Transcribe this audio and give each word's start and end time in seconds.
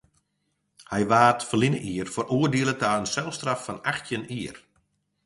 Hy 0.91 1.01
waard 1.11 1.41
ferline 1.49 1.79
jier 1.85 2.07
feroardiele 2.15 2.73
ta 2.81 2.91
in 2.99 3.07
selstraf 3.13 3.61
fan 3.65 3.83
achttjin 3.91 4.25
jier. 4.33 4.57